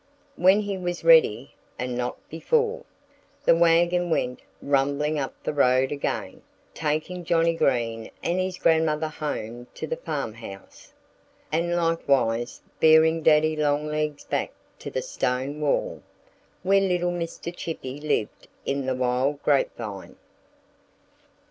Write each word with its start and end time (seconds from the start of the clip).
When 0.35 0.61
he 0.61 0.79
was 0.79 1.03
ready 1.03 1.53
(and 1.77 1.95
not 1.95 2.17
before) 2.27 2.85
the 3.45 3.55
wagon 3.55 4.09
went 4.09 4.41
rumbling 4.59 5.19
up 5.19 5.35
the 5.43 5.53
road 5.53 5.91
again, 5.91 6.41
taking 6.73 7.23
Johnnie 7.23 7.53
Green 7.53 8.09
and 8.23 8.39
his 8.39 8.57
grandmother 8.57 9.09
home 9.09 9.67
to 9.75 9.85
the 9.85 9.97
farmhouse 9.97 10.91
and 11.51 11.75
likewise 11.75 12.63
bearing 12.79 13.21
Daddy 13.21 13.55
Longlegs 13.55 14.23
back 14.23 14.51
to 14.79 14.89
the 14.89 15.03
stone 15.03 15.59
wall, 15.61 16.01
where 16.63 16.81
little 16.81 17.11
Mr. 17.11 17.55
Chippy 17.55 17.99
lived 18.01 18.47
in 18.65 18.87
the 18.87 18.95
wild 18.95 19.43
grapevine. 19.43 20.15